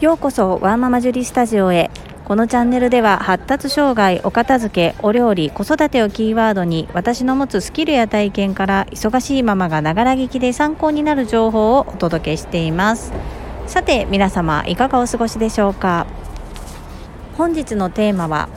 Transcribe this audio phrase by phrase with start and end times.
[0.00, 1.90] ようこそワーママジュリスタジオへ。
[2.24, 13.12] このチャンネルでは発達障害お片付けお料理子育てをキーワードに私の持つスキルや体験から忙しいママがながら聞きで参考になる情報をお届けしています。
[13.66, 16.06] さて皆様いかがお過ごしでしょうか？
[17.36, 18.48] 本日のテーマは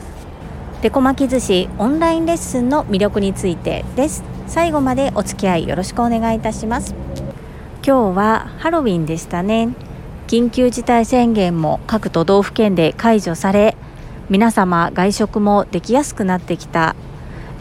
[0.80, 4.22] デコ巻き寿司オンラインレッスンの魅力についてです。
[4.46, 6.94] 最後までお付き合いよろしくお願いいたします。
[7.84, 9.70] 今日はハロウィンでしたね。
[10.32, 13.76] 緊急事態宣言も各都道府県で解除され
[14.30, 16.96] 皆様外食もできやすくなってきた。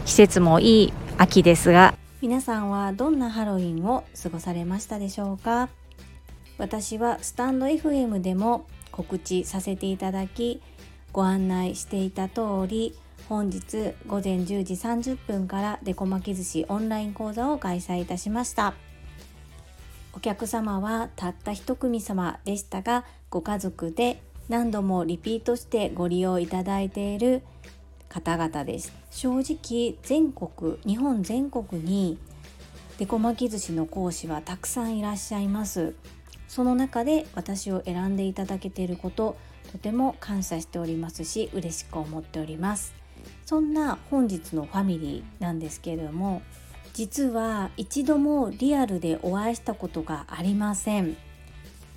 [0.06, 5.68] 季節もいい秋ですが皆さんはどんなハロウィンを過ごされましたでしょうか？
[6.58, 10.62] 私はスタンド FM でも告知させていただき
[11.12, 12.98] ご案内していた通り
[13.28, 18.76] 本日午前10時30分からデコ巻き寿司オンライン講座を開催いたしました。
[20.14, 27.42] お客様はたった一組様でしたがご家族で何度もリピートしてご利用いただいている
[28.10, 28.92] 方々です。
[29.10, 32.18] 正直全国日本全国に
[32.98, 35.96] デコ巻き寿司の講師はたくさんいらっしゃいます。
[36.50, 39.38] その中で私を選んでいただけていること
[39.72, 42.94] とても感謝しておりますし嬉しく思っております。
[43.46, 46.42] そんな本日のファミリーなんですけれども
[46.94, 51.16] 実は一度もリアルでお会いしたことがありません。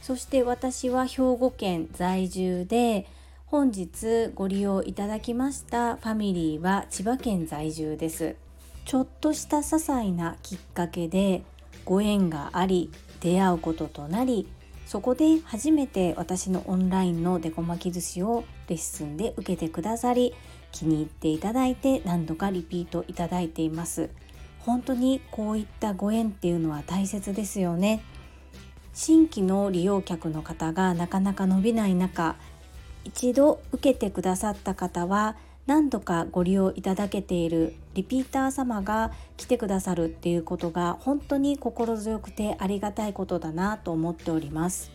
[0.00, 3.06] そして私は兵庫県在住で
[3.46, 8.36] 本日ご利用いただきましたファミリーは千葉県在住です。
[8.84, 11.42] ちょっとした些細なきっかけで
[11.84, 14.46] ご縁があり出会うこととなり
[14.86, 20.34] そこで初めて私のオンラインのデコ巻き寿司をレッスンで受けてくださり
[20.72, 24.10] 気に入っていただいて何度かリピートいただいています。
[24.64, 28.02] 本当にこういったご縁っていうのは大切ですよね。
[28.92, 32.36] 新規の利用客の方がなかなか伸びない中
[33.04, 35.36] 一度受けてくださった方は
[35.66, 44.90] 何度かご利用いただけているリピーター様が来てくださるっていうことが本当に心強くてありがたいことだなと思っております。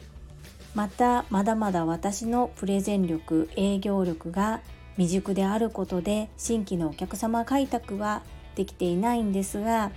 [0.75, 4.61] またまだまだ私のプレゼン力営業力が
[4.97, 8.21] 未熟であることで新規のお客様開拓は
[8.59, 9.91] できていないんですが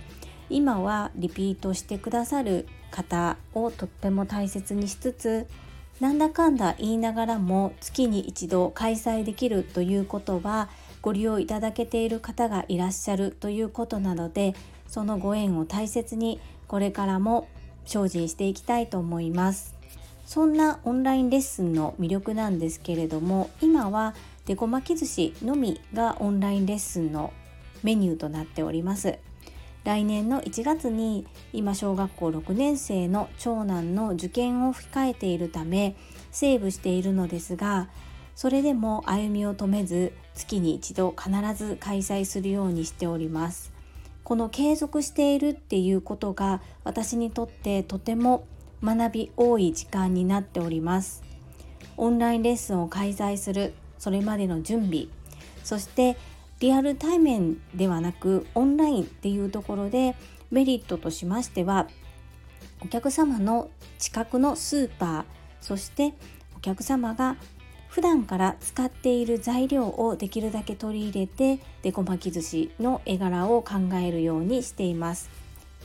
[0.49, 5.47] 今はリピートしてくださる方をとっても大切にしつつ
[5.99, 10.69] なんだかんだ言いながらも月に一度開催できるということは
[11.01, 14.55] ご利用いただけている方がいらっしゃるということなので
[14.87, 17.49] そのご縁を大切にこれからも
[17.83, 19.75] 精進していきたいと思います。
[20.25, 27.33] そんなオンラインレッスンの魅力なんですけれども今はデコ巻き寿司のみがオンラインレッスンの
[27.83, 29.19] メニューとなっております。
[29.83, 35.95] 来年の1月に今小学校6年生の長男の受験を控えているため
[36.31, 37.89] セーブしているのですが
[38.33, 43.71] それでも歩みを止めず月に一度必ず開催するようにしております。
[44.23, 48.47] この継続しているっていうことが私にとってとても
[48.81, 51.23] 学び多い時間になっております。
[51.97, 55.07] オンラインレッスンを開催するそれまでの準備
[55.63, 56.17] そして
[56.59, 60.15] リアル対面ではなくオンラインっていうところで
[60.51, 61.87] メリットとしましては
[62.81, 63.69] お客様の
[63.99, 65.23] 近くのスーパー
[65.61, 66.13] そして
[66.55, 67.37] お客様が
[67.89, 75.29] 普段から使っている材料をできるだけ取り入れてデコ巻き寿司の絵柄を考えるようにしています。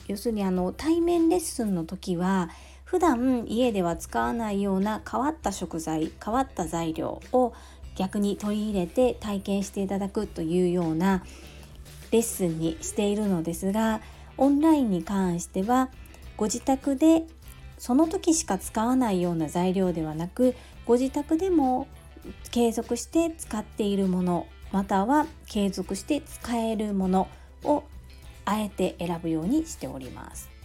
[0.09, 2.49] 要するにあの対面レッスンの時は
[2.85, 7.53] 普段家では使わないような変わった食材変わった材料を
[7.99, 11.25] 逆に取り入れて体験していただくというような
[12.13, 14.01] レッスンにしているのですが
[14.37, 15.91] オンラインに関しては
[16.37, 17.25] ご自宅で
[17.77, 20.55] その時しか使わないような材料ではなく
[20.87, 21.89] ご自宅でも
[22.53, 27.29] 継続して使っているものまたは継続して使えるもの
[27.65, 27.83] を
[28.45, 30.58] あえて選ぶようにしております。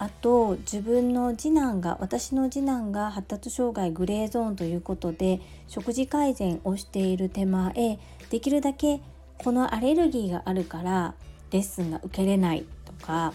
[0.00, 7.98] あと自分の次男が私の次男が発達障害グレーゾーンということで食事改善をしている手前
[8.30, 9.02] できるだけ
[9.36, 11.14] このアレルギーがあるから
[11.50, 13.34] レッスンが受けれないとか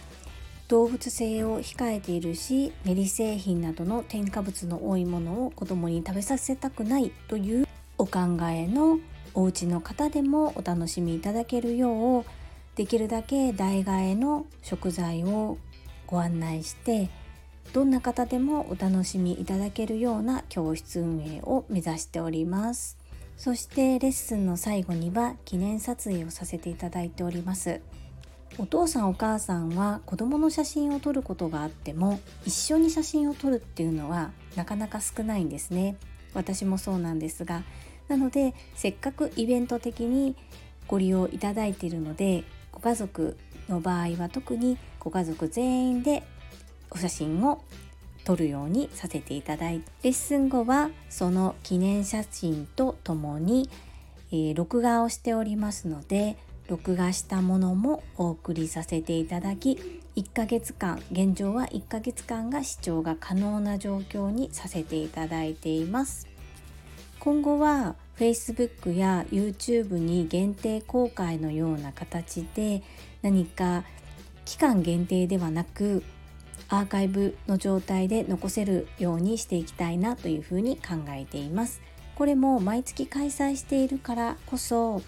[0.67, 7.67] 動物性を控えているし練り製品などの添加物の多いものを子供に食べさせたくないという
[7.99, 8.97] お考えの
[9.35, 12.25] お家の方でもお楽しみいただけるよう
[12.75, 15.59] できるだけ代替えの食材を
[16.07, 17.09] ご案内して
[17.73, 22.97] どんな方でもお楽しみいただけるような教室運営を目指しております。
[23.37, 27.81] そしてレッスンの最後には記念撮影をさせていただいております。
[28.57, 35.97] お父さんお母さんは子供の写真を撮ることがあっても一緒に写真を撮るっていうのはなかなか少ないんですね。
[36.33, 37.63] 私もそうなんですが
[38.07, 40.35] なのでせっかくイベント的に
[40.87, 42.43] ご利用いただいているので
[42.75, 43.37] ご家族
[43.67, 46.23] の場合は特にご家族全員で
[46.91, 47.63] お写真を
[48.23, 53.69] 撮るようにさせていただいてレッスン後はその記念写真とともに、
[54.31, 56.37] えー、録画をしておりますので
[56.67, 66.27] 録画したものもお送りさせていただき1ヶ月間現状は1ヶ月間が視聴が可能な状況にさせていただいています。
[67.19, 72.81] 今後は Facebook や YouTube に限定公開のような形で
[73.21, 73.83] 何か
[74.45, 76.03] 期間限定ではなく
[76.69, 81.81] アーカイブの状態で残せるようにしていきたいなというふうに考えています。
[82.15, 85.01] これも毎月開催しているからこそ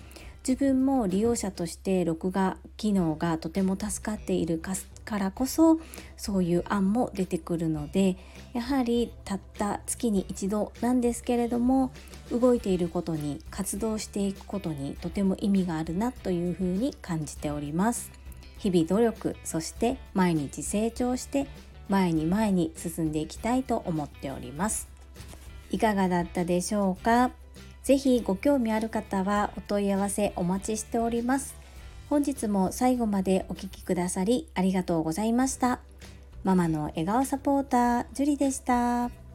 [0.46, 4.60] 自分も利用者として録画機能がとても助かっている
[5.08, 5.80] からこそ
[6.18, 8.18] そういう案も出てくるので
[8.54, 11.92] やはりたった月に一度なんですけれども
[12.30, 18.12] 動いていることに活動していくことにとても意味があるなというふうに感じております。
[18.58, 21.48] 日々努力そして毎日成長して
[21.90, 24.90] 前に前に進んでいきたいと思っております。
[25.72, 27.32] いかがだったでしょうか？
[27.84, 31.57] ぜひご興味ある方はお問い合わせお待ちしております。
[32.10, 35.80] 本日も最後までお聴きくださりありがとうございました
[36.44, 39.27] ママの笑顔サポータージュリでした。